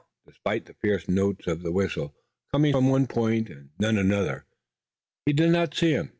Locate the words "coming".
2.51-2.71